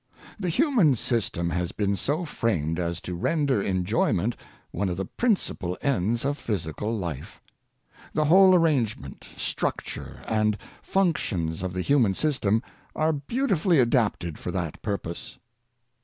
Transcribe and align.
The 0.39 0.49
human 0.49 0.95
system 0.95 1.51
has 1.51 1.71
been 1.71 1.95
so 1.95 2.25
framed 2.25 2.79
as 2.79 3.01
to 3.01 3.13
render 3.13 3.61
enjoyment 3.61 4.35
one 4.71 4.89
of 4.89 4.97
the 4.97 5.05
principal 5.05 5.77
ends 5.79 6.25
of 6.25 6.39
physical 6.39 6.91
life. 6.97 7.39
The 8.15 8.25
whole 8.25 8.55
arrangement, 8.55 9.27
structure, 9.37 10.23
and 10.27 10.57
functions 10.81 11.61
of 11.61 11.73
the 11.73 11.81
human 11.83 12.15
system 12.15 12.63
are 12.95 13.13
beautifully 13.13 13.77
adapted 13.79 14.39
for 14.39 14.49
that 14.49 14.81
purpose. 14.81 15.37